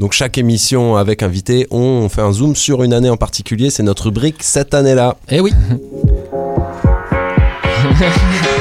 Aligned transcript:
Donc 0.00 0.14
chaque 0.14 0.38
émission 0.38 0.96
avec 0.96 1.22
invité, 1.22 1.66
on 1.70 2.08
fait 2.08 2.22
un 2.22 2.32
zoom 2.32 2.56
sur 2.56 2.82
une 2.82 2.94
année 2.94 3.10
en 3.10 3.18
particulier. 3.18 3.68
C'est 3.68 3.82
notre 3.82 4.04
rubrique 4.04 4.42
cette 4.42 4.72
année-là. 4.72 5.18
Eh 5.28 5.40
oui. 5.40 5.52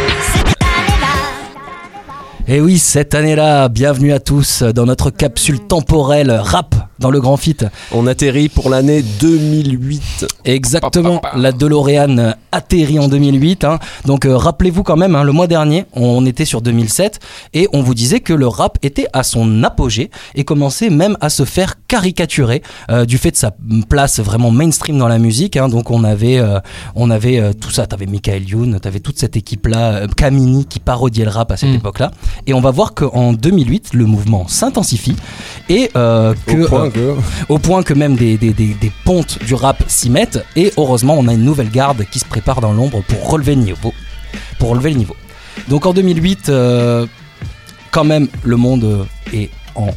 Et 2.51 2.62
oui, 2.62 2.79
cette 2.79 3.13
année-là, 3.13 3.70
bienvenue 3.70 4.11
à 4.11 4.20
tous 4.20 4.63
dans 4.63 4.88
notre 4.88 5.11
capsule 5.11 5.59
temporelle 5.59 6.31
rap 6.31 6.73
dans 6.97 7.11
le 7.11 7.21
Grand 7.21 7.38
Fit. 7.38 7.55
On 7.91 8.07
atterrit 8.07 8.50
pour 8.50 8.70
l'année 8.71 9.04
2008. 9.04 10.25
Exactement, 10.45 11.21
la 11.36 11.51
DeLorean 11.51 12.33
atterrit 12.51 12.97
en 13.00 13.07
2008. 13.07 13.64
hein. 13.65 13.77
Donc 14.05 14.25
euh, 14.25 14.36
rappelez-vous 14.36 14.82
quand 14.82 14.97
même, 14.97 15.15
hein, 15.15 15.23
le 15.23 15.32
mois 15.32 15.46
dernier, 15.46 15.86
on 15.93 16.25
était 16.25 16.43
sur 16.43 16.61
2007 16.64 17.20
et 17.54 17.68
on 17.71 17.83
vous 17.83 17.93
disait 17.93 18.20
que 18.20 18.33
le 18.33 18.47
rap 18.47 18.79
était 18.81 19.05
à 19.13 19.21
son 19.23 19.63
apogée 19.63 20.09
et 20.34 20.43
commençait 20.43 20.89
même 20.89 21.18
à 21.21 21.29
se 21.29 21.45
faire 21.45 21.75
caricaturer 21.88 22.63
euh, 22.89 23.05
du 23.05 23.18
fait 23.20 23.32
de 23.32 23.38
sa 23.38 23.52
place 23.88 24.19
vraiment 24.19 24.50
mainstream 24.52 24.97
dans 24.97 25.07
la 25.07 25.19
musique. 25.19 25.55
hein. 25.55 25.69
Donc 25.69 25.91
on 25.91 26.04
avait, 26.04 26.39
euh, 26.39 26.60
on 26.96 27.11
avait 27.11 27.54
tout 27.54 27.69
ça, 27.69 27.86
t'avais 27.86 28.07
Michael 28.07 28.50
Youn, 28.50 28.79
t'avais 28.79 29.00
toute 29.02 29.19
cette 29.19 29.38
équipe-là, 29.38 30.07
Kamini 30.18 30.66
qui 30.66 30.79
parodiait 30.79 31.25
le 31.25 31.32
rap 31.32 31.52
à 31.52 31.57
cette 31.57 31.69
Mm. 31.69 31.75
époque-là. 31.75 32.11
Et 32.48 32.53
on 32.53 32.61
va 32.61 32.72
voir 32.72 32.94
qu'en 32.94 33.34
2008, 33.34 33.94
le 33.94 34.06
mouvement 34.06 34.47
s'intensifie 34.47 35.16
et 35.70 35.92
euh, 35.95 36.34
que 36.45 36.64
Au 36.64 36.67
point 36.67 36.86
euh, 36.86 36.89
que... 36.89 37.16
au 37.50 37.59
point 37.59 37.84
que 37.84 37.94
même 37.94 38.16
des, 38.16 38.38
des, 38.38 38.53
des, 38.53 38.73
des 38.73 38.92
pontes 39.06 39.39
du 39.44 39.53
rap 39.53 39.84
s'y 39.88 40.09
mettent. 40.09 40.44
Et 40.56 40.72
heureusement, 40.78 41.16
on 41.17 41.28
a 41.28 41.33
une 41.33 41.44
nouvelle 41.44 41.70
garde 41.70 42.06
qui 42.11 42.20
se 42.20 42.25
prépare 42.25 42.61
dans 42.61 42.73
l'ombre 42.73 43.03
pour 43.08 43.30
relever 43.30 43.56
le 43.56 43.61
niveau. 43.61 43.94
Pour 44.58 44.70
relever 44.70 44.92
le 44.92 44.97
niveau. 44.97 45.16
Donc 45.67 45.86
en 45.86 45.94
2008, 45.94 46.50
euh, 46.50 47.06
quand 47.92 48.03
même, 48.03 48.28
le 48.44 48.56
monde 48.58 49.08
est 49.33 49.50
en 49.75 49.89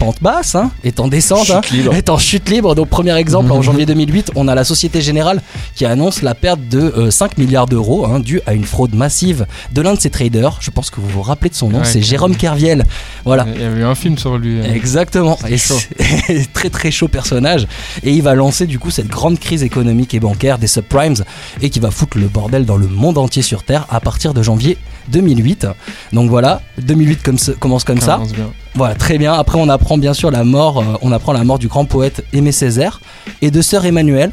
pente 0.00 0.16
basse, 0.22 0.54
hein, 0.56 0.70
est 0.82 0.98
en 0.98 1.06
descente, 1.08 1.50
hein, 1.50 1.60
Chute 1.62 1.72
libre. 1.76 1.94
est 1.94 2.08
en 2.08 2.16
chute 2.18 2.48
libre. 2.48 2.74
Donc 2.74 2.88
premier 2.88 3.14
exemple, 3.16 3.52
en 3.52 3.60
janvier 3.62 3.84
2008, 3.86 4.32
on 4.34 4.48
a 4.48 4.54
la 4.54 4.64
Société 4.64 5.00
Générale 5.02 5.42
qui 5.76 5.84
annonce 5.84 6.22
la 6.22 6.34
perte 6.34 6.60
de 6.68 6.80
euh, 6.80 7.10
5 7.10 7.36
milliards 7.38 7.66
d'euros 7.66 8.06
hein, 8.06 8.18
due 8.18 8.40
à 8.46 8.54
une 8.54 8.64
fraude 8.64 8.94
massive 8.94 9.46
de 9.72 9.82
l'un 9.82 9.94
de 9.94 10.00
ses 10.00 10.08
traders. 10.10 10.56
Je 10.60 10.70
pense 10.70 10.88
que 10.90 11.00
vous 11.00 11.08
vous 11.08 11.22
rappelez 11.22 11.50
de 11.50 11.54
son 11.54 11.68
nom, 11.68 11.80
Ouais, 11.80 11.84
c'est 11.84 12.00
Jérôme 12.02 12.34
Kerviel. 12.34 12.84
Voilà. 13.26 13.46
Il 13.54 13.60
y 13.60 13.64
avait 13.64 13.80
eu 13.80 13.84
un 13.84 13.94
film 13.94 14.16
sur 14.16 14.38
lui. 14.38 14.58
euh. 14.60 14.72
Exactement. 14.74 15.38
Et 15.48 15.58
chaud. 15.58 15.78
très 16.54 16.70
très 16.70 16.90
chaud 16.90 17.08
personnage. 17.08 17.66
Et 18.02 18.12
il 18.12 18.22
va 18.22 18.34
lancer 18.34 18.66
du 18.66 18.78
coup 18.78 18.90
cette 18.90 19.08
grande 19.08 19.38
crise 19.38 19.62
économique 19.62 20.14
et 20.14 20.20
bancaire 20.20 20.58
des 20.58 20.66
subprimes 20.66 21.14
et 21.60 21.68
qui 21.68 21.78
va 21.78 21.90
foutre 21.90 22.16
le 22.18 22.26
bordel 22.28 22.64
dans 22.64 22.76
le 22.78 22.86
monde 22.88 23.18
entier 23.18 23.42
sur 23.42 23.62
Terre 23.64 23.86
à 23.90 24.00
partir 24.00 24.32
de 24.32 24.42
janvier 24.42 24.78
2008. 25.10 25.66
Donc 26.12 26.30
voilà, 26.30 26.62
2008 26.78 27.22
comme 27.22 27.38
ce- 27.38 27.52
commence 27.52 27.84
comme 27.84 28.00
ça. 28.00 28.14
Commence 28.14 28.32
bien. 28.32 28.50
Voilà, 28.74 28.94
très 28.94 29.18
bien. 29.18 29.32
Après 29.34 29.58
on 29.58 29.68
apprend 29.68 29.98
bien 29.98 30.14
sûr 30.14 30.30
la 30.30 30.44
mort, 30.44 30.78
euh, 30.78 30.84
on 31.02 31.12
apprend 31.12 31.32
la 31.32 31.44
mort 31.44 31.58
du 31.58 31.68
grand 31.68 31.84
poète 31.84 32.24
Aimé 32.32 32.52
Césaire 32.52 33.00
et 33.42 33.50
de 33.50 33.60
sœur 33.62 33.84
Emmanuel. 33.84 34.30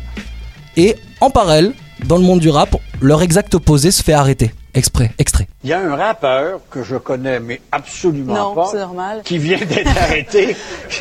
Et 0.76 0.96
en 1.22 1.30
parallèle, 1.30 1.74
dans 2.06 2.18
le 2.18 2.24
monde 2.24 2.40
du 2.40 2.50
rap, 2.50 2.76
leur 3.02 3.22
exact 3.24 3.56
opposé 3.56 3.90
se 3.92 4.04
fait 4.04 4.14
arrêter. 4.14 4.54
Exprès, 4.76 5.12
extrait. 5.18 5.48
Il 5.64 5.72
y 5.72 5.74
a 5.74 5.80
un 5.80 5.96
rappeur 5.96 6.60
que 6.70 6.84
je 6.84 6.98
connais, 6.98 7.40
mais 7.40 7.60
absolument 7.72 8.36
Non, 8.36 8.54
pas, 8.56 8.68
c'est 8.72 8.78
normal. 8.78 9.22
qui 9.24 9.40
vient 9.40 9.58
d'être 9.58 9.98
arrêté. 9.98 10.56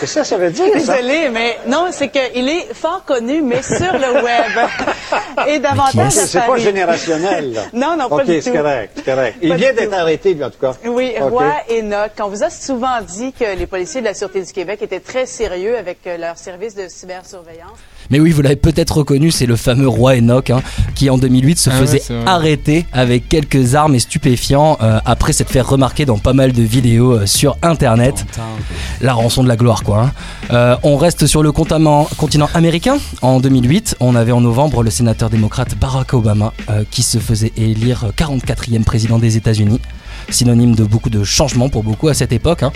Que 0.00 0.06
ça, 0.06 0.24
ça 0.24 0.36
veut 0.36 0.50
dire, 0.50 0.66
ça? 0.80 0.96
Désolée, 0.96 1.28
mais 1.30 1.58
non, 1.66 1.86
c'est 1.92 2.08
qu'il 2.08 2.48
est 2.48 2.74
fort 2.74 3.04
connu, 3.04 3.40
mais 3.40 3.62
sur 3.62 3.92
le 3.92 4.22
web. 4.22 4.68
Et 5.48 5.58
davantage 5.58 6.12
C'est 6.12 6.26
c'est 6.26 6.40
pas 6.40 6.56
générationnel, 6.56 7.52
là. 7.52 7.62
Non, 7.72 7.96
non, 7.96 8.08
pas 8.08 8.16
OK, 8.16 8.24
du 8.24 8.42
c'est 8.42 8.50
tout. 8.50 8.56
correct, 8.56 8.92
c'est 8.96 9.04
correct. 9.04 9.36
Il 9.42 9.50
Pas 9.50 9.54
vient 9.56 9.72
d'être 9.72 9.92
arrêté, 9.94 10.34
lui, 10.34 10.44
en 10.44 10.50
tout 10.50 10.58
cas. 10.60 10.74
Oui, 10.84 11.14
OK. 11.20 11.30
Roy 11.30 11.52
Enoch. 11.70 12.12
On 12.20 12.28
vous 12.28 12.42
a 12.42 12.50
souvent 12.50 13.00
dit 13.00 13.32
que 13.32 13.56
les 13.56 13.66
policiers 13.66 14.00
de 14.00 14.06
la 14.06 14.14
Sûreté 14.14 14.42
du 14.42 14.52
Québec 14.52 14.80
étaient 14.82 15.00
très 15.00 15.26
sérieux 15.26 15.76
avec 15.78 15.98
euh, 16.06 16.16
leur 16.16 16.36
service 16.36 16.74
de 16.74 16.88
cybersurveillance. 16.88 17.78
Mais 18.10 18.20
oui, 18.20 18.30
vous 18.30 18.42
l'avez 18.42 18.56
peut-être 18.56 18.98
reconnu, 18.98 19.30
c'est 19.30 19.46
le 19.46 19.56
fameux 19.56 19.88
roi 19.88 20.16
Enoch 20.16 20.50
hein, 20.50 20.62
qui 20.94 21.10
en 21.10 21.18
2008 21.18 21.58
se 21.58 21.70
Ah 21.70 21.72
faisait 21.74 22.02
arrêter 22.26 22.86
avec 22.92 23.28
quelques 23.28 23.74
armes 23.74 23.94
et 23.94 23.98
stupéfiants 23.98 24.78
euh, 24.82 24.98
après 25.04 25.32
s'être 25.32 25.50
fait 25.50 25.60
remarquer 25.60 26.04
dans 26.04 26.18
pas 26.18 26.32
mal 26.32 26.52
de 26.52 26.62
vidéos 26.62 27.12
euh, 27.12 27.26
sur 27.26 27.56
internet. 27.62 28.24
La 29.00 29.14
rançon 29.14 29.42
de 29.42 29.48
la 29.48 29.56
gloire 29.56 29.82
quoi. 29.82 30.02
hein. 30.02 30.12
Euh, 30.52 30.76
on 30.82 30.96
reste 30.96 31.26
sur 31.26 31.42
le 31.42 31.52
continent, 31.52 32.08
continent 32.16 32.48
américain. 32.54 32.98
En 33.22 33.40
2008, 33.40 33.96
on 34.00 34.14
avait 34.14 34.32
en 34.32 34.40
novembre 34.40 34.82
le 34.82 34.90
sénateur 34.90 35.30
démocrate 35.30 35.74
Barack 35.76 36.14
Obama 36.14 36.52
qui 36.90 37.02
se 37.02 37.18
faisait 37.18 37.52
élire 37.56 38.06
44e 38.16 38.84
président 38.84 39.18
des 39.18 39.36
États-Unis. 39.36 39.80
Synonyme 40.30 40.74
de 40.74 40.84
beaucoup 40.84 41.10
de 41.10 41.22
changements 41.24 41.68
pour 41.68 41.82
beaucoup 41.84 42.08
à 42.08 42.14
cette 42.14 42.32
époque. 42.32 42.62
hein. 42.62 42.72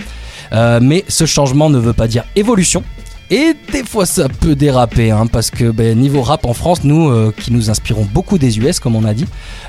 Euh, 0.53 0.79
mais 0.83 1.05
ce 1.09 1.27
changement 1.27 1.71
ne 1.71 1.79
veut 1.79 1.93
pas 1.93 2.09
dire 2.09 2.25
évolution. 2.37 2.83
Et 3.33 3.55
des 3.73 3.85
fois 3.85 4.07
ça 4.07 4.29
peut 4.29 4.57
déraper, 4.57 5.13
hein, 5.13 5.27
parce 5.31 5.51
que 5.53 5.71
ben, 5.71 5.97
niveau 5.97 6.21
rap 6.21 6.45
en 6.47 6.53
France, 6.53 6.83
nous 6.83 7.09
euh, 7.11 7.33
qui 7.39 7.53
nous 7.53 7.71
inspirons 7.71 8.05
beaucoup 8.05 8.39
des 8.39 8.59
US, 8.59 8.81
comme 8.81 8.97
on 8.97 9.05
a 9.05 9.15
dit, 9.15 9.25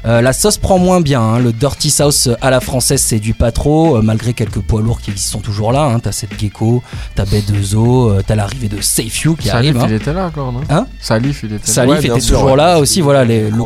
euh, 0.05 0.19
la 0.21 0.33
sauce 0.33 0.57
prend 0.57 0.79
moins 0.79 0.99
bien. 0.99 1.21
hein. 1.21 1.37
Le 1.39 1.53
Dirty 1.53 1.91
South 1.91 2.29
à 2.41 2.49
la 2.49 2.59
française 2.59 3.01
séduit 3.01 3.33
pas 3.33 3.51
trop, 3.51 3.97
euh, 3.97 4.01
malgré 4.01 4.33
quelques 4.33 4.61
poids 4.61 4.81
lourds 4.81 4.99
qui 4.99 5.15
sont 5.15 5.41
toujours 5.41 5.71
là. 5.71 5.83
Hein. 5.85 5.99
T'as 5.99 6.11
cette 6.11 6.39
Gecko, 6.39 6.81
t'as 7.13 7.25
B2O, 7.25 8.09
euh, 8.09 8.21
t'as 8.25 8.33
l'arrivée 8.35 8.67
de 8.67 8.81
Safe 8.81 9.21
You 9.21 9.35
qui 9.35 9.49
Salif, 9.49 9.75
arrive. 9.75 9.77
hein. 9.83 9.87
il 9.89 9.95
était 9.95 10.13
là 10.13 10.25
encore, 10.25 10.51
non 10.51 10.61
Hein 10.69 10.87
Salif, 10.99 11.41
il 11.43 11.53
était 11.53 11.67
là. 11.67 11.73
Salif 11.73 11.91
Ouais, 11.93 11.99
était 12.05 12.19
toujours 12.19 12.55
là 12.55 12.79
aussi, 12.79 13.01
voilà, 13.01 13.23
les- 13.23 13.51
le, 13.51 13.57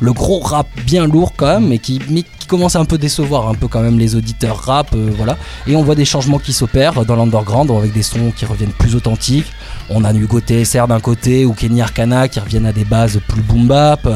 le 0.00 0.12
gros 0.12 0.40
rap 0.40 0.66
bien 0.86 1.06
lourd 1.06 1.32
quand 1.36 1.46
même, 1.46 1.68
mais 1.68 1.78
qui, 1.78 2.00
commence 2.46 2.76
à 2.76 2.78
un 2.80 2.84
peu 2.84 2.98
décevoir 2.98 3.48
un 3.48 3.54
peu 3.54 3.68
quand 3.68 3.80
même 3.80 3.98
les 3.98 4.16
auditeurs 4.16 4.58
rap, 4.58 4.88
euh, 4.94 5.10
voilà. 5.16 5.38
Et 5.66 5.74
on 5.76 5.82
voit 5.82 5.94
des 5.94 6.04
changements 6.04 6.38
qui 6.38 6.52
s'opèrent 6.52 7.04
dans 7.06 7.16
l'underground 7.16 7.70
avec 7.70 7.92
des 7.94 8.02
sons 8.02 8.32
qui 8.36 8.44
reviennent 8.44 8.72
plus 8.72 8.94
authentiques. 8.94 9.50
On 9.88 10.04
a 10.04 10.12
Hugo 10.12 10.40
TSR 10.40 10.86
d'un 10.86 11.00
côté 11.00 11.46
ou 11.46 11.54
Kenny 11.54 11.80
Arcana 11.80 12.28
qui 12.28 12.40
reviennent 12.40 12.66
à 12.66 12.72
des 12.72 12.84
bases 12.84 13.18
plus 13.28 13.40
boom 13.40 13.66
bap. 13.66 14.06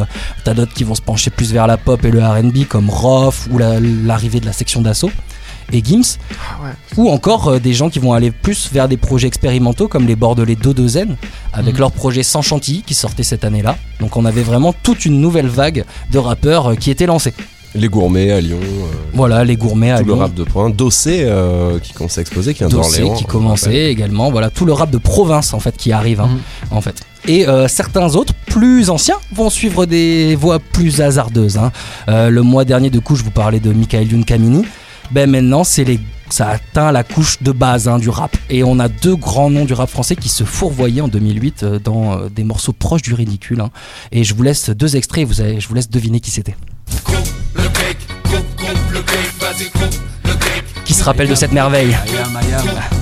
T'as 0.45 0.53
d'autres 0.55 0.75
qui 0.75 0.85
vont 0.85 0.95
se 0.95 1.01
pencher 1.01 1.31
plus 1.31 1.53
vers 1.53 1.67
la 1.67 1.79
pop 1.79 2.05
et 2.05 2.11
le 2.11 2.21
R&B 2.23 2.67
comme 2.69 2.91
Roth 2.91 3.49
ou 3.51 3.57
la- 3.59 3.81
l'arrivée 3.81 4.41
de 4.41 4.47
la 4.47 4.53
section 4.53 4.83
d'assaut 4.83 5.11
et 5.73 5.83
Gims 5.85 6.17
Ah 6.31 6.63
ouais. 6.65 6.71
ou 6.97 7.11
encore 7.11 7.49
euh, 7.49 7.59
des 7.59 7.73
gens 7.75 7.91
qui 7.91 7.99
vont 7.99 8.13
aller 8.13 8.31
plus 8.31 8.71
vers 8.73 8.89
des 8.89 8.97
projets 8.97 9.27
expérimentaux 9.29 9.89
comme 9.89 10.07
les 10.07 10.17
Bordelais 10.17 10.57
d'Odozen 10.57 11.17
avec 11.53 11.75
Mhm. 11.75 11.81
leur 11.81 11.93
projet 11.93 12.23
Sans 12.23 12.43
Chantilly 12.43 12.83
qui 12.83 12.95
sortait 12.95 13.23
cette 13.23 13.45
année-là. 13.45 13.77
Donc 14.01 14.17
on 14.17 14.25
avait 14.25 14.43
vraiment 14.43 14.73
toute 14.83 15.05
une 15.05 15.21
nouvelle 15.21 15.49
vague 15.49 15.85
de 16.11 16.19
rappeurs 16.19 16.71
euh, 16.71 16.75
qui 16.75 16.91
étaient 16.91 17.07
lancés. 17.07 17.35
Les 17.75 17.89
gourmets 17.89 18.31
à 18.33 18.41
Lyon, 18.41 18.59
euh, 18.63 18.87
Voilà, 19.13 19.45
les 19.45 19.57
gourmets 19.57 19.91
à 19.91 19.99
tout 19.99 20.05
le 20.07 20.13
Lyon, 20.15 20.21
rap 20.21 20.35
de 20.35 20.43
pointe. 20.45 20.75
Dossé 20.75 21.21
euh, 21.25 21.79
qui 21.79 21.93
commence 21.93 22.17
à 22.17 22.23
exploser, 22.23 22.55
qui 22.55 22.61
vient 22.61 22.69
Dossé 22.69 23.01
d'Orléans. 23.01 23.15
qui 23.19 23.25
commençait 23.27 23.91
également, 23.91 24.31
voilà, 24.31 24.49
tout 24.49 24.65
le 24.65 24.73
rap 24.73 24.91
de 24.91 24.97
province 24.97 25.53
en 25.53 25.61
fait 25.61 25.77
qui 25.77 25.93
arrive 25.93 26.21
hein, 26.23 26.31
Mhm. 26.71 26.77
en 26.79 26.81
fait. 26.81 27.03
Et 27.27 27.47
euh, 27.47 27.69
certains 27.69 28.15
autres, 28.15 28.33
plus 28.47 28.89
anciens, 28.89 29.17
vont 29.35 29.51
suivre 29.51 29.85
des 29.85 30.35
voies 30.35 30.61
plus 30.61 31.03
hasardeuses. 31.03 31.59
hein. 31.59 31.71
Euh, 32.09 32.31
le 32.31 32.41
mois 32.43 32.65
dernier, 32.65 32.89
de 32.89 33.01
coup, 33.01 33.17
je 33.17 33.23
vous 33.23 33.31
parlais 33.31 33.61
de 33.61 33.71
Michael 33.71 34.11
Youn 34.13 34.25
Kamini. 34.25 34.65
Ben 35.11 35.31
maintenant, 35.31 35.65
c'est 35.65 35.85
les 35.85 36.01
ça 36.31 36.51
atteint 36.51 36.93
la 36.93 37.05
couche 37.05 37.43
de 37.43 37.53
base 37.53 37.89
hein, 37.89 37.99
du 37.99 38.11
rap. 38.11 38.37
Et 38.51 38.63
on 38.63 38.79
a 38.79 38.89
deux 38.89 39.17
grands 39.17 39.49
noms 39.49 39.65
du 39.65 39.73
rap 39.73 39.89
français 39.89 40.15
qui 40.15 40.29
se 40.29 40.45
fourvoyaient 40.45 41.01
en 41.01 41.09
2008 41.09 41.63
euh, 41.63 41.79
dans 41.79 42.19
euh, 42.19 42.29
des 42.29 42.45
morceaux 42.45 42.75
proches 42.75 43.01
du 43.01 43.15
ridicule. 43.15 43.61
hein. 43.63 43.71
Et 44.13 44.25
je 44.25 44.35
vous 44.35 44.43
laisse 44.43 44.69
deux 44.69 44.95
extraits, 44.97 45.27
vous 45.27 45.41
avez, 45.41 45.59
je 45.59 45.67
vous 45.69 45.75
laisse 45.75 45.89
deviner 45.89 46.21
qui 46.21 46.31
c'était. 46.31 46.55
Qui 50.85 50.95
se 50.95 51.05
rappelle 51.05 51.29
de 51.29 51.35
cette 51.35 51.53
merveille? 51.53 51.97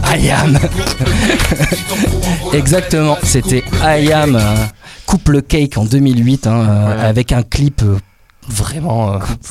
Ayam 0.05 0.59
Exactement, 2.53 3.17
c'était 3.23 3.65
Ayam, 3.83 4.37
euh, 4.37 4.41
Coupe 5.07 5.29
le 5.29 5.41
Cake 5.41 5.77
en 5.79 5.85
2008, 5.85 6.47
hein, 6.47 6.53
euh, 6.69 6.97
Ouais. 6.97 7.03
avec 7.05 7.33
un 7.33 7.43
clip 7.43 7.83
euh, 7.83 7.99
vraiment. 8.49 9.13
euh, 9.15 9.19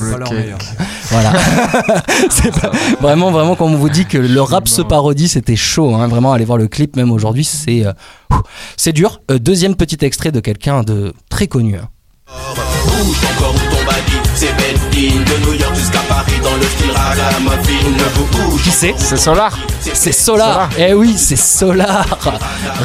voilà. 1.10 1.32
c'est 2.30 2.52
pas- 2.60 2.70
vraiment, 3.00 3.30
vraiment, 3.30 3.54
quand 3.56 3.66
on 3.66 3.76
vous 3.76 3.88
dit 3.90 4.06
que 4.06 4.18
le 4.18 4.40
rap 4.42 4.68
se 4.68 4.82
parodie, 4.82 5.28
c'était 5.28 5.56
chaud. 5.56 5.94
hein. 5.94 6.08
Vraiment, 6.08 6.32
aller 6.32 6.44
voir 6.44 6.58
le 6.58 6.68
clip, 6.68 6.96
même 6.96 7.10
aujourd'hui, 7.12 7.44
c'est 7.44 7.86
euh, 7.86 7.92
c'est 8.76 8.92
dur. 8.92 9.20
Euh, 9.30 9.38
deuxième 9.38 9.74
petit 9.76 10.04
extrait 10.04 10.32
de 10.32 10.40
quelqu'un 10.40 10.82
de 10.82 11.12
très 11.30 11.46
connu. 11.46 11.76
hein. 11.76 11.88
Bouge 12.26 13.16
encore 13.36 13.54
où 13.54 13.58
ton 13.70 13.84
baby 13.84 14.18
C'est 14.34 14.52
Bedin 14.56 15.20
De 15.24 15.46
New 15.46 15.52
York 15.60 15.74
jusqu'à 15.76 16.00
Paris 16.26 16.40
Dans 16.42 16.56
le 16.56 16.62
style 16.62 16.90
ragamuffin 16.90 17.88
Ne 17.90 18.48
bouge 18.50 18.62
Qui 18.62 18.70
c'est 18.70 18.94
C'est 18.98 19.16
Solar 19.16 19.56
C'est 19.80 20.12
Solar. 20.12 20.68
Eh 20.78 20.94
oui, 20.94 21.14
c'est 21.16 21.36
Solar. 21.36 22.06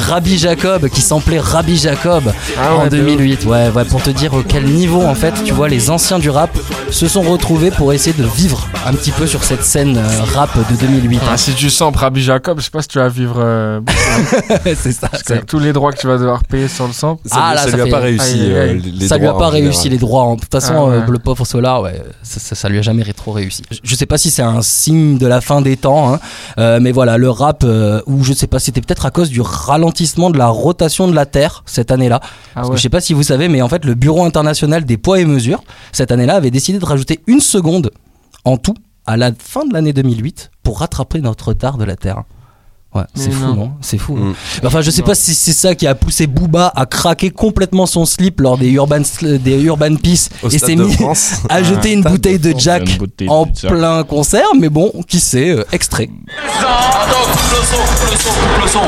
Rabbi 0.08 0.38
Jacob 0.38 0.88
qui 0.88 1.00
s'appelait 1.00 1.40
Rabbi 1.40 1.76
Jacob 1.76 2.24
Ah 2.58 2.74
en 2.76 2.82
ouais, 2.84 2.88
de 2.90 2.96
2008. 2.98 3.44
Ouais, 3.46 3.70
ouais, 3.70 3.84
pour 3.84 4.02
te 4.02 4.10
dire 4.10 4.36
euh, 4.38 4.44
quel 4.46 4.64
niveau 4.64 5.02
en 5.02 5.14
fait, 5.14 5.32
tu 5.44 5.52
vois, 5.52 5.68
les 5.68 5.90
anciens 5.90 6.18
du 6.18 6.30
rap 6.30 6.50
se 6.90 7.08
sont 7.08 7.22
retrouvés 7.22 7.70
pour 7.70 7.92
essayer 7.92 8.12
de 8.16 8.24
vivre 8.26 8.66
un 8.86 8.92
petit 8.94 9.10
peu 9.10 9.26
sur 9.26 9.42
cette 9.44 9.64
scène 9.64 9.96
euh, 9.98 10.22
rap 10.34 10.50
de 10.70 10.76
2008. 10.76 11.20
Ah, 11.30 11.36
si 11.36 11.52
tu 11.54 11.70
sens 11.70 11.94
Rabbi 11.96 12.22
Jacob, 12.22 12.58
je 12.60 12.64
sais 12.64 12.70
pas 12.70 12.82
si 12.82 12.88
tu 12.88 12.98
vas 12.98 13.08
vivre. 13.08 13.36
euh, 13.38 13.80
c'est 14.76 14.92
ça. 14.92 15.08
parce 15.08 15.22
que 15.22 15.34
c'est- 15.34 15.46
tous 15.46 15.58
les 15.58 15.72
droits 15.72 15.92
que 15.92 15.98
tu 15.98 16.06
vas 16.06 16.18
devoir 16.18 16.42
payer 16.44 16.68
sur 16.68 16.86
le 16.86 16.92
sample. 16.92 17.22
Ça, 17.26 17.36
Ah, 17.40 17.54
là, 17.54 17.62
ça 17.62 17.70
ça 17.70 17.76
lui 17.76 17.82
a 17.82 17.84
fait- 17.86 17.90
pas 17.90 17.98
réussi. 17.98 18.22
Aïe, 18.42 18.52
euh, 18.52 18.80
les- 18.84 19.08
ça 19.08 19.18
lui 19.18 19.26
a 19.26 19.30
droits 19.30 19.40
pas 19.40 19.48
réussi 19.50 19.82
général. 19.84 19.90
les 19.92 19.98
droits. 19.98 20.24
hein. 20.24 20.34
De 20.36 20.40
toute 20.40 20.52
façon, 20.52 20.74
Ah 20.76 20.84
ouais. 20.84 20.96
euh, 20.96 21.06
le 21.08 21.18
pauvre 21.18 21.44
Solar, 21.46 21.82
ouais, 21.82 22.00
ça, 22.22 22.40
ça, 22.40 22.54
ça 22.54 22.68
lui 22.68 22.78
a 22.78 22.82
jamais 22.82 23.02
rétro 23.02 23.31
trop 23.32 23.38
réussi. 23.38 23.62
Je- 23.82 23.94
sais 23.94 24.06
pas 24.06 24.18
si 24.18 24.30
c'est 24.30 24.42
un 24.42 24.62
signe 24.62 25.18
de 25.18 25.26
la 25.26 25.40
fin 25.40 25.60
des 25.60 25.76
temps, 25.76 26.12
hein, 26.14 26.20
euh, 26.58 26.78
mais 26.80 26.92
voilà, 26.92 27.16
le 27.18 27.30
rap, 27.30 27.62
euh, 27.64 28.00
ou 28.06 28.22
je 28.24 28.32
sais 28.32 28.46
pas, 28.46 28.58
c'était 28.58 28.80
peut-être 28.80 29.06
à 29.06 29.10
cause 29.10 29.28
du 29.30 29.40
ralentissement 29.40 30.30
de 30.30 30.38
la 30.38 30.48
rotation 30.48 31.08
de 31.08 31.14
la 31.14 31.26
Terre 31.26 31.62
cette 31.66 31.90
année-là. 31.90 32.20
Ah 32.22 32.28
Parce 32.54 32.68
que 32.68 32.72
ouais. 32.72 32.76
je 32.78 32.82
sais 32.82 32.88
pas 32.88 33.00
si 33.00 33.12
vous 33.14 33.22
savez, 33.22 33.48
mais 33.48 33.62
en 33.62 33.68
fait, 33.68 33.84
le 33.84 33.94
Bureau 33.94 34.24
international 34.24 34.84
des 34.84 34.96
poids 34.96 35.20
et 35.20 35.24
mesures, 35.24 35.62
cette 35.92 36.10
année-là, 36.12 36.34
avait 36.36 36.50
décidé 36.50 36.78
de 36.78 36.84
rajouter 36.84 37.20
une 37.26 37.40
seconde 37.40 37.90
en 38.44 38.56
tout 38.56 38.74
à 39.06 39.16
la 39.16 39.30
fin 39.38 39.64
de 39.66 39.72
l'année 39.74 39.92
2008 39.92 40.50
pour 40.62 40.78
rattraper 40.80 41.20
notre 41.20 41.48
retard 41.48 41.76
de 41.78 41.84
la 41.84 41.96
Terre. 41.96 42.22
Ouais, 42.94 43.04
c'est 43.14 43.30
fou, 43.30 43.42
non. 43.42 43.54
non 43.54 43.72
C'est 43.80 43.96
fou. 43.96 44.16
Mm. 44.16 44.28
hein. 44.32 44.66
Enfin, 44.66 44.82
je 44.82 44.90
sais 44.90 45.00
pas 45.02 45.14
si 45.14 45.34
c'est 45.34 45.54
ça 45.54 45.74
qui 45.74 45.86
a 45.86 45.94
poussé 45.94 46.26
Booba 46.26 46.70
à 46.76 46.84
craquer 46.84 47.30
complètement 47.30 47.86
son 47.86 48.04
slip 48.04 48.40
lors 48.40 48.58
des 48.58 48.68
Urban, 48.70 49.00
des 49.22 49.62
urban 49.62 49.94
Peace 49.96 50.28
Au 50.42 50.50
et 50.50 50.58
s'est 50.58 50.74
de 50.74 50.84
mis 50.84 50.92
France. 50.92 51.40
à 51.48 51.62
jeter 51.62 51.92
une 51.92 52.00
Stade 52.00 52.12
bouteille 52.12 52.38
de. 52.38 52.52
Jack 52.58 52.90
Une 52.90 52.98
bouteille 52.98 53.28
en 53.30 53.46
de 53.46 53.50
Jack. 53.54 53.72
plein 53.72 54.04
concert, 54.04 54.48
mais 54.60 54.68
bon, 54.68 54.92
qui 55.08 55.20
sait, 55.20 55.50
euh, 55.50 55.64
extrait. 55.72 56.10
Attends, 56.58 57.32
coupe 57.32 57.50
le 57.50 57.64
son, 57.64 57.76
coupe 57.76 58.10
le 58.10 58.16
son, 58.18 58.28
coupe 58.28 58.62
le 58.62 58.68
son. 58.68 58.82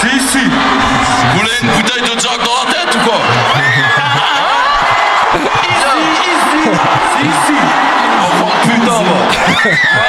Si, 0.00 0.08
si. 0.32 0.44
Vous 0.44 1.38
voulez 1.38 1.50
une 1.62 1.68
bouteille 1.68 2.02
de 2.02 2.20
Jack 2.20 2.38
dans 2.38 2.56
la 2.66 2.72
tête 2.72 2.96
ou 2.96 3.08
quoi? 3.08 3.18
Easy. 5.68 6.62
Si, 7.14 7.26
si. 7.46 7.58
Oh 8.42 8.50
putain, 8.64 9.02
va. 9.02 9.98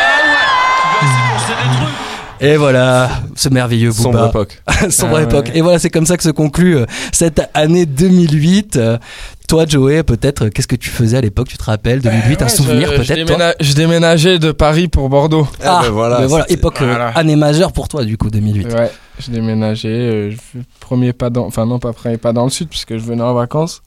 Et 2.41 2.56
voilà, 2.56 3.09
ce 3.36 3.50
merveilleux 3.50 3.89
Booba. 3.91 4.03
Sombre 4.03 4.27
époque. 4.30 4.62
Sombre 4.89 5.13
Ah 5.15 5.18
ouais. 5.19 5.24
époque. 5.24 5.51
Et 5.53 5.62
voilà, 5.62 5.77
c'est 5.80 5.89
comme 5.89 6.06
ça 6.06 6.15
que 6.15 6.24
se 6.24 6.30
conclut 6.30 6.77
euh, 6.77 6.86
cette 7.12 7.41
année 7.53 7.86
2008. 7.86 8.77
Euh, 8.77 8.97
Toi, 9.50 9.65
Joey, 9.68 10.03
peut-être, 10.03 10.45
euh, 10.45 10.50
qu'est-ce 10.50 10.68
que 10.68 10.77
tu 10.77 10.89
faisais 10.89 11.18
à 11.18 11.21
l'époque 11.21 11.50
Tu 11.50 11.57
te 11.57 11.63
rappelles 11.63 12.00
2008, 12.01 12.41
un 12.41 12.45
Ouais, 12.45 12.50
souvenir 12.50 12.91
je 12.91 12.95
peut-être 13.13 13.56
Je 13.59 13.74
déménageais 13.74 14.39
de 14.39 14.51
Paris 14.53 14.88
pour 14.88 15.09
Bordeaux. 15.09 15.47
Ah, 15.63 15.81
ben 15.83 15.89
voilà, 15.89 16.19
ben 16.19 16.27
voilà, 16.27 16.45
époque, 16.50 16.81
euh, 16.81 16.86
Voilà. 16.86 17.07
année 17.09 17.36
majeure 17.36 17.74
pour 17.74 17.88
toi, 17.89 18.06
du 18.06 18.18
coup, 18.18 18.30
2008. 18.30 18.74
Ouais, 18.74 18.92
je 19.19 19.31
déménageais. 19.31 19.89
euh, 19.89 20.31
premier 20.80 21.12
pas 21.12 21.30
dans. 21.30 21.45
Enfin, 21.45 21.65
non, 21.65 21.77
pas 21.80 21.92
premier 21.92 22.18
pas 22.18 22.31
dans 22.31 22.45
le 22.45 22.51
sud, 22.51 22.69
puisque 22.69 22.94
je 22.97 23.03
venais 23.03 23.24
en 23.24 23.33
vacances. 23.33 23.81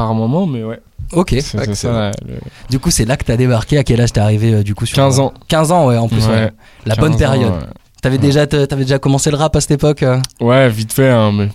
Par 0.00 0.14
moment, 0.14 0.46
mais 0.46 0.64
ouais. 0.64 0.80
Ok. 1.12 1.30
C'est 1.42 1.42
c'est 1.62 1.74
ça, 1.74 1.92
la- 1.92 2.10
le- 2.26 2.38
Du 2.70 2.78
coup, 2.78 2.90
c'est 2.90 3.04
là 3.04 3.18
que 3.18 3.24
t'as 3.24 3.36
débarqué. 3.36 3.76
À 3.76 3.84
quel 3.84 4.00
âge 4.00 4.12
t'es 4.14 4.20
arrivé, 4.20 4.54
euh, 4.54 4.62
du 4.62 4.74
coup 4.74 4.86
sur 4.86 4.96
15 4.96 5.18
ans. 5.20 5.34
15 5.48 5.72
ans, 5.72 5.88
ouais, 5.88 5.98
en 5.98 6.08
plus. 6.08 6.24
Ouais, 6.26 6.32
ouais. 6.32 6.50
La 6.86 6.94
15 6.96 7.04
bonne 7.04 7.18
période. 7.18 7.52
ouais. 7.52 7.58
T'avais 8.00 8.16
déjà, 8.16 8.46
t'avais 8.46 8.84
déjà 8.84 8.98
commencé 8.98 9.30
le 9.30 9.36
rap 9.36 9.54
à 9.54 9.60
cette 9.60 9.72
époque 9.72 10.02
euh 10.04 10.18
Ouais, 10.40 10.70
vite 10.70 10.90
fait, 10.94 11.10
hein, 11.10 11.32
mais 11.34 11.48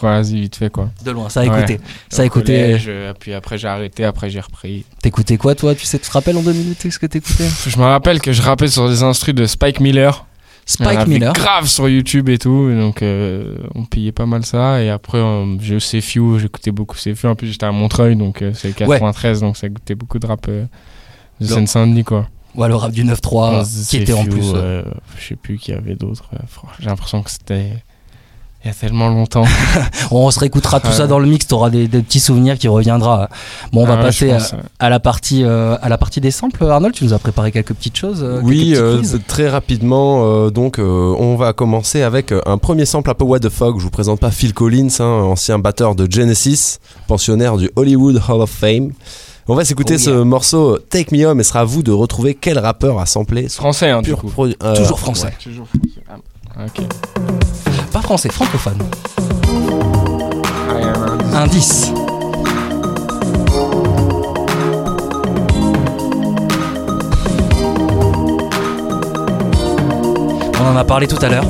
vas-y, 0.00 0.42
vite 0.42 0.54
fait 0.54 0.70
quoi. 0.70 0.90
De 1.04 1.10
loin, 1.10 1.28
ça 1.28 1.40
a 1.40 1.44
écouté. 1.46 1.80
Ça 2.08 2.22
a 2.22 2.24
écouté. 2.24 2.52
collège, 2.54 2.84
euh, 2.86 3.12
puis 3.18 3.34
après 3.34 3.58
j'ai 3.58 3.66
arrêté, 3.66 4.04
après 4.04 4.30
j'ai 4.30 4.38
repris. 4.38 4.84
T'écoutais 5.02 5.36
quoi, 5.38 5.56
toi? 5.56 5.74
Tu 5.74 5.86
sais, 5.86 5.98
tu 5.98 6.06
te 6.06 6.12
rappelles 6.12 6.36
en 6.36 6.42
2008 6.42 6.92
ce 6.92 7.00
que 7.00 7.06
t'écoutais? 7.06 7.48
Je 7.66 7.76
me 7.78 7.82
rappelle 7.82 8.20
que 8.20 8.30
je 8.32 8.42
rappais 8.42 8.68
sur 8.68 8.88
des 8.88 9.02
instrus 9.02 9.34
de 9.34 9.44
Spike 9.44 9.80
Miller. 9.80 10.24
Spike 10.68 11.06
Miller. 11.06 11.32
grave 11.32 11.66
sur 11.66 11.88
YouTube 11.88 12.28
et 12.28 12.36
tout, 12.38 12.68
et 12.70 12.74
donc 12.74 13.00
euh, 13.02 13.56
on 13.74 13.84
payait 13.86 14.12
pas 14.12 14.26
mal 14.26 14.44
ça. 14.44 14.82
Et 14.82 14.90
après, 14.90 15.16
euh, 15.18 15.56
j'ai 15.60 16.00
Few, 16.00 16.38
j'écoutais 16.38 16.72
beaucoup 16.72 16.96
Few. 16.96 17.26
En 17.26 17.34
plus, 17.34 17.48
j'étais 17.48 17.64
à 17.64 17.72
Montreuil, 17.72 18.16
donc 18.16 18.42
euh, 18.42 18.52
c'est 18.54 18.74
93, 18.74 19.40
donc 19.40 19.56
ça 19.56 19.68
goûtait 19.70 19.94
beaucoup 19.94 20.18
de 20.18 20.26
rap 20.26 20.44
euh, 20.48 20.66
de 21.40 21.46
Seine-Saint-Denis 21.46 22.04
quoi. 22.04 22.28
Ouais, 22.54 22.68
le 22.68 22.74
rap 22.74 22.92
du 22.92 23.02
9-3, 23.04 23.30
On 23.32 23.54
euh, 23.60 23.64
se 23.64 23.88
qui 23.88 23.96
était 23.96 24.12
en 24.12 24.24
plus. 24.24 24.52
euh, 24.54 24.82
je 25.18 25.28
sais 25.28 25.36
plus 25.36 25.58
qui 25.58 25.70
y 25.70 25.74
avait 25.74 25.94
d'autres. 25.94 26.28
j'ai 26.80 26.86
l'impression 26.86 27.22
que 27.22 27.30
c'était 27.30 27.72
il 28.68 28.72
y 28.72 28.76
a 28.76 28.88
tellement 28.88 29.08
longtemps. 29.08 29.44
On 30.10 30.30
se 30.30 30.38
réécoutera 30.40 30.80
tout 30.80 30.88
Ouais. 30.88 30.92
ça 30.92 31.06
dans 31.06 31.18
le 31.18 31.26
mix, 31.26 31.46
t'auras 31.46 31.70
des, 31.70 31.88
des 31.88 32.02
petits 32.02 32.20
souvenirs 32.20 32.58
qui 32.58 32.68
reviendra. 32.68 33.28
Bon, 33.72 33.82
on 33.82 33.86
va 33.86 33.94
Ah 33.94 33.96
ouais, 33.96 34.02
passer 34.04 34.28
je 34.28 34.34
à, 34.34 34.38
pense, 34.38 34.52
ouais. 34.52 34.58
à 34.78 34.88
la 34.90 35.00
partie 35.00 35.42
euh, 35.44 35.76
à 35.80 35.88
la 35.88 35.96
partie 35.98 36.20
des 36.20 36.30
samples. 36.30 36.64
Arnold, 36.64 36.94
tu 36.94 37.04
nous 37.04 37.12
as 37.14 37.18
préparé 37.18 37.50
quelques 37.52 37.72
petites 37.74 37.96
choses. 37.96 38.22
euh, 38.22 38.40
Oui, 38.42 38.74
euh, 38.76 39.02
très 39.26 39.48
rapidement. 39.48 40.24
euh, 40.24 40.50
donc, 40.50 40.78
euh, 40.78 41.14
on 41.18 41.36
va 41.36 41.52
commencer 41.54 42.02
avec 42.02 42.30
euh, 42.32 42.40
un 42.46 42.58
premier 42.58 42.84
sample 42.84 43.10
un 43.10 43.14
peu 43.14 43.24
what 43.24 43.40
the 43.40 43.48
fuck. 43.48 43.78
Je 43.78 43.84
vous 43.84 43.90
présente 43.90 44.20
pas 44.20 44.30
Phil 44.30 44.52
Collins, 44.54 44.88
hein, 45.00 45.04
ancien 45.04 45.58
batteur 45.58 45.94
de 45.94 46.06
Genesis, 46.10 46.78
pensionnaire 47.06 47.56
du 47.56 47.70
Hollywood 47.76 48.20
Hall 48.28 48.40
of 48.42 48.50
Fame. 48.50 48.90
On 49.50 49.54
va 49.54 49.64
s'écouter 49.64 49.94
Oh 49.94 49.98
ce 50.02 50.10
morceau 50.10 50.78
Take 50.90 51.16
Me 51.16 51.24
Home 51.26 51.40
et 51.40 51.42
sera 51.42 51.60
à 51.60 51.64
vous 51.64 51.82
de 51.82 51.90
retrouver 51.92 52.34
quel 52.34 52.58
rappeur 52.58 52.98
a 52.98 53.06
samplé 53.06 53.48
Français, 53.48 53.88
hein, 53.90 54.02
du 54.02 54.14
coup. 54.14 54.30
euh, 54.62 54.76
Toujours 54.76 55.00
français. 55.00 55.32
Toujours 55.42 55.66
français. 55.66 56.02
Ah, 56.56 56.66
ok. 56.66 57.67
Pas 57.92 58.02
français, 58.02 58.28
francophone. 58.30 58.78
Indice. 61.34 61.92
On 70.60 70.66
en 70.66 70.76
a 70.76 70.84
parlé 70.84 71.06
tout 71.06 71.18
à 71.22 71.28
l'heure. 71.28 71.44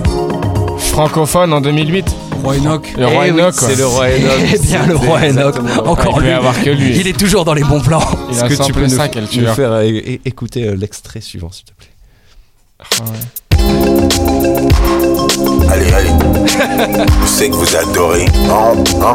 Francophone 0.79 1.53
en 1.53 1.61
2008. 1.61 2.15
Roi 2.43 2.57
Enoch. 2.57 2.93
Le 2.97 3.07
roi 3.07 3.27
Eh 3.27 3.31
oui, 3.33 3.41
Enoch. 3.41 3.55
C'est 3.55 3.77
le 3.77 3.87
roi 3.87 4.07
Enoch. 4.09 4.31
Eh 4.55 4.59
bien, 4.59 4.87
le 4.87 4.97
roi 4.97 5.21
C'est 5.21 5.29
Enoch. 5.31 5.57
roi. 5.57 5.65
Ah, 5.77 5.89
Encore 5.89 6.21
lui. 6.21 6.29
y 6.29 6.33
avoir 6.33 6.61
que 6.63 6.71
lui. 6.71 6.97
Il 6.99 7.07
est 7.09 7.19
toujours 7.19 7.45
dans 7.45 7.55
les 7.55 7.65
bons 7.65 7.81
plans. 7.81 8.03
Est-ce 8.31 8.45
que 8.45 8.63
tu 8.65 8.73
peux 8.73 8.83
nous, 8.83 8.89
ça, 8.89 9.09
faire 9.09 9.73
euh, 9.73 10.17
écouter 10.25 10.69
euh, 10.69 10.77
l'extrait 10.77 11.21
suivant, 11.21 11.51
s'il 11.51 11.65
te 11.65 11.73
plaît? 11.73 11.89
Ah 12.81 12.85
ouais. 13.05 13.19
Allez, 15.71 15.93
allez. 15.93 16.11
Je 17.23 17.27
sais 17.27 17.51
que 17.51 17.55
vous 17.55 17.77
adorez. 17.77 18.27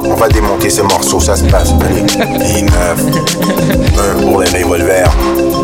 On 0.05 0.15
va 0.15 0.27
démonter 0.29 0.69
ces 0.69 0.83
morceaux, 0.83 1.19
ça 1.19 1.35
se 1.35 1.43
passe. 1.45 1.73
Allez. 1.85 2.01
19. 2.01 2.71
1 4.19 4.21
pour 4.21 4.41
les 4.41 4.63
revolvers. 4.63 5.11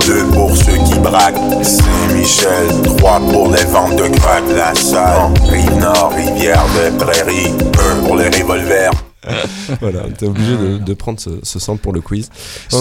2 0.06 0.26
pour 0.34 0.56
ceux 0.56 0.78
qui 0.86 1.00
braquent. 1.00 1.64
Saint-Michel. 1.64 2.68
3 2.98 3.20
pour 3.32 3.52
les 3.52 3.66
ventes 3.66 3.96
de 3.96 4.08
crack. 4.18 4.44
La 4.56 4.74
salle. 4.76 5.32
Rive-Nord, 5.50 6.14
rivière 6.16 6.64
de 6.76 7.04
prairie. 7.04 7.54
1 8.02 8.06
pour 8.06 8.16
les 8.16 8.30
revolvers. 8.30 8.92
Voilà, 9.82 10.02
t'es 10.18 10.26
obligé 10.28 10.56
de, 10.56 10.78
de 10.78 10.94
prendre 10.94 11.20
ce, 11.20 11.30
ce 11.44 11.60
sample 11.60 11.82
pour 11.82 11.94
le 11.94 12.02
quiz. 12.02 12.30
On-. 12.74 12.78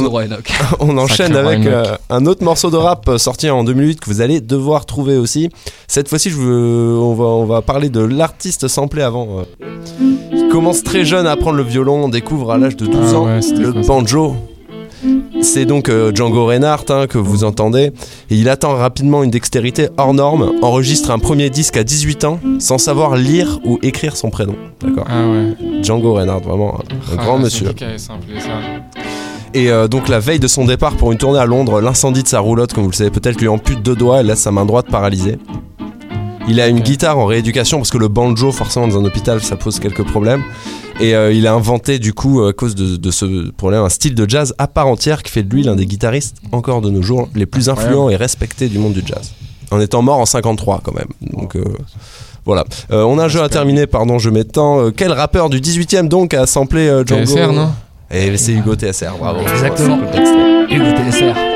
On 0.81 0.97
enchaîne 0.99 1.35
avec 1.37 1.67
euh, 1.67 1.97
un 2.11 2.27
autre 2.27 2.45
morceau 2.45 2.71
de 2.71 2.77
rap 2.77 3.09
euh, 3.09 3.19
sorti 3.19 3.51
en 3.51 3.65
2008 3.65 4.01
que 4.01 4.07
vous 4.07 4.21
allez 4.21 4.41
devoir 4.41 4.87
trouver 4.87 5.17
aussi. 5.17 5.51
Cette 5.89 6.09
fois-ci, 6.09 6.31
je 6.31 6.37
veux, 6.37 6.99
on, 6.99 7.15
va, 7.15 7.25
on 7.25 7.45
va 7.45 7.63
parler 7.63 7.89
de 7.89 8.01
l'artiste 8.01 8.69
samplé 8.69 9.03
avant. 9.03 9.41
euh. 9.41 9.67
Il 10.33 10.49
commence 10.51 10.83
très 10.83 11.05
jeune 11.05 11.27
à 11.27 11.33
apprendre 11.33 11.57
le 11.57 11.63
violon, 11.65 12.05
on 12.05 12.09
découvre 12.09 12.53
à 12.53 12.59
l'âge 12.59 12.77
de 12.77 12.87
12 12.87 12.97
Ah 12.97 13.19
ans 13.19 13.27
ouais, 13.27 13.41
le 13.59 13.83
ça 13.83 13.89
banjo. 13.89 14.37
C'est 15.41 15.65
donc 15.65 15.89
euh, 15.89 16.13
Django 16.15 16.47
Reinhardt 16.47 16.85
hein, 16.91 17.07
que 17.07 17.19
vous 17.19 17.45
entendez. 17.45 17.93
Et 18.31 18.35
il 18.37 18.49
atteint 18.49 18.69
rapidement 18.75 19.23
une 19.23 19.31
dextérité 19.31 19.89
hors 19.97 20.13
norme, 20.15 20.53
enregistre 20.63 21.11
un 21.11 21.19
premier 21.19 21.49
disque 21.51 21.77
à 21.77 21.85
18 21.85 22.25
ans 22.25 22.41
sans 22.59 22.79
savoir 22.79 23.17
lire 23.17 23.59
ou 23.65 23.79
écrire 23.83 24.17
son 24.17 24.31
prénom. 24.31 24.55
D'accord 24.83 25.07
Ah 25.09 25.27
ouais. 25.29 25.83
Django 25.83 26.15
Reinhardt, 26.15 26.43
vraiment 26.45 26.75
un, 26.75 27.15
un 27.15 27.19
Ah, 27.19 27.25
grand 27.25 27.39
monsieur. 27.39 27.67
ça 27.99 28.15
Et 29.55 29.71
euh, 29.71 29.89
donc 29.89 30.09
la 30.09 30.19
veille 30.19 30.41
de 30.41 30.49
son 30.49 30.65
départ 30.65 30.97
pour 30.97 31.13
une 31.13 31.19
tournée 31.19 31.39
à 31.39 31.47
Londres, 31.47 31.81
l'incendie 31.81 32.23
de 32.23 32.29
sa 32.29 32.41
roulotte, 32.41 32.73
comme 32.73 32.85
vous 32.85 32.91
le 32.91 32.97
savez 32.97 33.11
peut-être, 33.11 33.41
lui 33.41 33.49
ampute 33.49 33.83
deux 33.83 33.97
doigts 33.97 34.21
et 34.21 34.25
laisse 34.25 34.41
sa 34.41 34.51
main 34.51 34.65
droite 34.67 34.87
paralysée. 34.91 35.39
Il 36.51 36.61
a 36.61 36.69
une 36.69 36.81
guitare 36.81 37.19
en 37.19 37.27
rééducation 37.27 37.77
parce 37.79 37.91
que 37.91 37.99
le 37.99 38.09
banjo, 38.09 38.53
forcément, 38.53 38.89
dans 38.89 38.99
un 38.99 39.05
hôpital, 39.05 39.43
ça 39.43 39.57
pose 39.57 39.79
quelques 39.81 40.05
problèmes. 40.05 40.43
Et 41.01 41.15
euh, 41.15 41.33
il 41.33 41.47
a 41.47 41.55
inventé, 41.55 41.99
du 41.99 42.13
coup, 42.13 42.43
à 42.43 42.53
cause 42.53 42.75
de, 42.75 42.97
de 42.97 43.11
ce 43.11 43.51
problème, 43.53 43.83
un 43.83 43.89
style 43.89 44.15
de 44.15 44.29
jazz 44.29 44.55
à 44.59 44.67
part 44.67 44.89
entière 44.89 45.23
qui 45.23 45.31
fait 45.31 45.43
de 45.45 45.55
lui 45.55 45.63
l'un 45.63 45.77
des 45.77 45.87
guitaristes, 45.87 46.39
encore 46.51 46.81
de 46.81 46.91
nos 46.91 47.03
jours, 47.03 47.29
les 47.35 47.47
plus 47.47 47.69
influents 47.69 48.11
et 48.11 48.17
respectés 48.17 48.69
du 48.69 48.79
monde 48.79 48.95
du 48.95 49.03
jazz. 49.05 49.33
En 49.71 49.81
étant 49.81 50.03
mort 50.03 50.19
en 50.19 50.27
53 50.27 50.81
quand 50.83 50.95
même. 50.95 51.09
Donc 51.21 51.55
euh, 51.55 51.63
voilà. 52.49 52.65
Euh, 52.91 53.03
on 53.03 53.19
a 53.19 53.25
un 53.25 53.29
jeu 53.29 53.43
à 53.43 53.49
terminer, 53.51 53.87
pardon, 53.87 54.19
je 54.19 54.31
mets 54.31 54.45
temps. 54.45 54.81
Euh, 54.81 54.91
quel 54.91 55.13
rappeur 55.13 55.51
du 55.51 55.61
18ème 55.61 56.09
donc 56.09 56.33
a 56.33 56.47
samplé 56.47 56.89
euh, 56.89 57.05
Django 57.05 57.25
TSR, 57.27 57.53
non? 57.53 57.71
Et 58.11 58.35
c'est 58.39 58.53
Hugo 58.53 58.75
TSR, 58.75 59.19
bravo. 59.19 59.41
Exactement. 59.41 59.99
Hugo 60.71 60.85
TSR. 61.11 61.48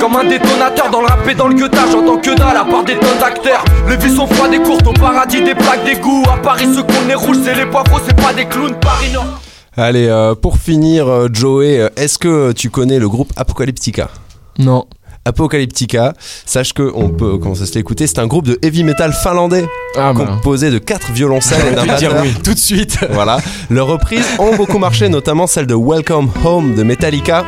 Comme 0.00 0.16
un 0.16 0.24
détonateur 0.24 0.90
dans 0.90 1.00
le 1.02 1.06
rap 1.06 1.28
et 1.28 1.34
dans 1.34 1.48
le 1.48 1.54
guettage 1.54 1.90
J'entends 1.92 2.16
que 2.18 2.34
dalle 2.36 2.56
à 2.56 2.64
part 2.64 2.84
des 2.84 2.94
tonnes 2.98 3.18
d'acteurs 3.20 3.64
Les 3.88 3.96
vies 3.96 4.14
sont 4.16 4.26
froides 4.26 4.54
et 4.54 4.58
courtes 4.60 4.86
au 4.86 4.92
paradis 4.92 5.42
des 5.42 5.54
plaques 5.54 5.84
d'égout 5.84 6.22
À 6.32 6.38
Paris 6.38 6.66
ce 6.74 6.80
qu'on 6.80 7.08
est 7.08 7.14
rouge 7.14 7.36
c'est 7.44 7.54
les 7.54 7.66
poivreaux 7.66 8.00
c'est 8.06 8.16
pas 8.16 8.32
des 8.32 8.46
clowns 8.46 8.74
Paris 8.80 9.10
Nord 9.12 9.40
Allez, 9.76 10.08
euh, 10.08 10.34
pour 10.34 10.58
finir, 10.58 11.06
euh, 11.08 11.28
Joey, 11.32 11.78
euh, 11.78 11.88
est-ce 11.96 12.18
que 12.18 12.50
tu 12.52 12.70
connais 12.70 12.98
le 12.98 13.08
groupe 13.08 13.32
Apocalyptica? 13.36 14.10
Non. 14.58 14.84
Apocalyptica, 15.24 16.12
sache 16.44 16.72
que 16.72 16.90
on 16.94 17.08
peut 17.10 17.38
commencer 17.38 17.62
à 17.62 17.66
se 17.66 17.74
l'écouter, 17.76 18.06
c'est 18.08 18.18
un 18.18 18.26
groupe 18.26 18.46
de 18.46 18.58
heavy 18.62 18.82
metal 18.82 19.12
finlandais 19.12 19.64
Ah 19.96 20.12
bah. 20.12 20.24
composé 20.26 20.70
de 20.70 20.78
quatre 20.78 21.12
violoncelles 21.12 21.72
et 21.72 21.74
d'un 21.76 21.84
dire 21.96 22.10
batteur. 22.10 22.22
oui. 22.24 22.34
Tout 22.42 22.52
de 22.54 22.58
suite. 22.58 22.98
voilà. 23.12 23.38
Leurs 23.70 23.86
reprises 23.86 24.26
ont 24.40 24.56
beaucoup 24.56 24.78
marché, 24.78 25.08
notamment 25.08 25.46
celle 25.46 25.66
de 25.66 25.74
Welcome 25.74 26.30
Home 26.44 26.74
de 26.74 26.82
Metallica, 26.82 27.44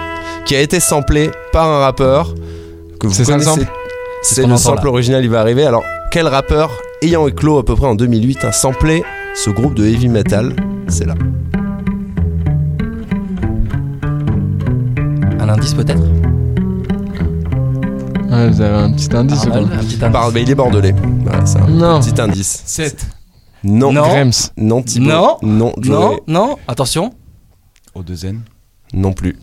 qui 0.52 0.56
a 0.56 0.61
été 0.61 0.80
samplée 0.80 1.30
par 1.50 1.66
un 1.66 1.78
rappeur 1.78 2.35
que 3.00 3.06
vous 3.06 3.14
C'est 3.14 3.25
ça 3.25 3.38
le 3.38 3.42
connaissez. 3.42 3.61
sample 3.62 3.73
C'est 4.23 4.47
le 4.47 4.56
sample 4.59 4.85
là. 4.85 4.90
original, 4.90 5.25
il 5.25 5.30
va 5.30 5.40
arriver. 5.40 5.64
Alors, 5.64 5.82
quel 6.11 6.28
rappeur 6.28 6.71
ayant 7.00 7.26
éclos 7.26 7.56
à 7.59 7.64
peu 7.64 7.75
près 7.75 7.87
en 7.87 7.94
2008, 7.94 8.44
a 8.44 8.52
samplé 8.52 9.02
ce 9.35 9.49
groupe 9.49 9.73
de 9.73 9.87
heavy 9.87 10.11
metal. 10.11 10.54
C'est 10.88 11.06
là. 11.06 11.14
Un 15.40 15.49
indice 15.49 15.73
peut-être 15.73 16.02
Ouais, 18.30 18.50
vous 18.50 18.61
avez 18.61 18.75
un 18.76 18.92
petit 18.92 19.09
indice 19.16 19.44
ou 19.47 19.49
Arnold, 19.49 19.68
pas 19.71 19.75
un 19.75 19.78
petit 19.78 19.94
indice. 20.04 20.12
Par- 20.12 20.32
mais 20.32 20.42
il 20.42 20.50
est 20.50 20.54
bordelais. 20.54 20.94
Voilà, 21.25 21.47
c'est 21.47 21.61
un 21.61 21.66
Non. 21.68 22.00
petit 22.00 22.21
indice. 22.21 22.62
7. 22.66 23.06
Non. 23.64 23.90
Non. 23.90 24.02
Grems. 24.02 24.32
Non, 24.59 24.82
Thibaut. 24.82 25.06
Non. 25.09 25.37
Non, 25.42 25.73
Non, 25.82 26.18
non, 26.28 26.56
attention. 26.68 27.11
Au 27.94 28.02
deuxième. 28.02 28.42
Non 28.92 29.14
plus. 29.14 29.38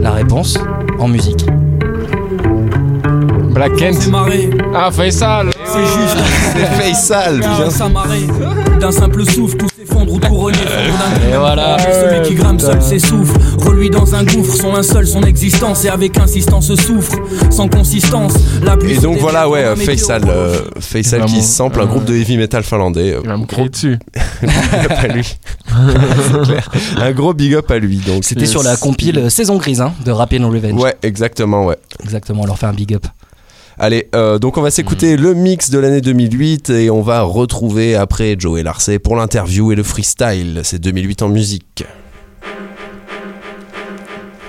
La 0.00 0.12
réponse 0.12 0.58
en 0.98 1.06
musique. 1.06 1.46
Black 3.52 3.76
Kent. 3.76 4.10
Ah, 4.74 4.90
Faisal. 4.90 5.50
c'est 5.64 5.84
juste. 5.84 6.16
C'est 6.52 6.66
Faisal. 6.82 7.40
D'un 8.80 8.90
simple 8.90 9.24
souffle, 9.24 9.56
tout 9.56 9.68
s'effondre 9.68 10.12
ou 10.12 10.18
tout 10.18 10.50
d'un 10.50 11.32
Et 11.32 11.36
voilà. 11.38 11.76
Et 11.78 11.92
celui 11.92 12.28
qui 12.28 12.34
grimpe 12.34 12.60
seul 12.60 12.82
s'essouffle. 12.82 13.38
Reluit 13.58 13.90
dans 13.90 14.14
un 14.16 14.24
gouffre, 14.24 14.56
son 14.56 14.72
linceul, 14.72 15.06
son 15.06 15.22
existence. 15.22 15.84
Et 15.84 15.88
avec 15.88 16.18
insistance 16.18 16.74
souffre, 16.74 17.16
sans 17.50 17.68
consistance. 17.68 18.34
La 18.64 18.76
pluie 18.76 18.94
Et 18.94 18.98
donc 18.98 19.18
voilà, 19.18 19.48
ouais, 19.48 19.76
Faisal, 19.76 20.22
euh, 20.26 20.58
Faisal 20.80 21.24
qui 21.26 21.40
sample 21.40 21.80
un 21.80 21.86
groupe 21.86 22.04
de 22.04 22.14
heavy 22.14 22.36
metal 22.36 22.64
finlandais. 22.64 23.16
Il 23.22 23.28
va 23.28 23.36
me 23.36 23.46
crier 23.46 23.68
dessus. 23.68 23.98
à 24.90 25.06
lui. 25.06 25.36
Clair. 26.44 26.70
Un 26.98 27.12
gros 27.12 27.34
big 27.34 27.54
up 27.54 27.70
à 27.70 27.78
lui. 27.78 27.98
Donc 27.98 28.24
C'était 28.24 28.46
sur 28.46 28.62
la 28.62 28.76
compile 28.76 29.18
euh, 29.18 29.30
Saison 29.30 29.56
Grise 29.56 29.80
hein, 29.80 29.92
de 30.04 30.10
Rap 30.10 30.34
and 30.38 30.48
Revenge. 30.48 30.80
Ouais, 30.80 30.94
exactement, 31.02 31.66
ouais. 31.66 31.76
Exactement, 32.02 32.42
on 32.42 32.46
leur 32.46 32.58
fait 32.58 32.66
un 32.66 32.72
big 32.72 32.94
up. 32.94 33.06
Allez, 33.78 34.08
euh, 34.14 34.38
donc 34.38 34.56
on 34.56 34.62
va 34.62 34.70
s'écouter 34.70 35.16
le 35.16 35.34
mix 35.34 35.70
de 35.70 35.78
l'année 35.78 36.00
2008 36.00 36.70
et 36.70 36.90
on 36.90 37.02
va 37.02 37.22
retrouver 37.22 37.96
après 37.96 38.36
Joey 38.38 38.62
Larcey 38.62 39.00
pour 39.00 39.16
l'interview 39.16 39.72
et 39.72 39.74
le 39.74 39.82
freestyle. 39.82 40.60
C'est 40.62 40.78
2008 40.78 41.22
en 41.22 41.28
musique. 41.28 41.84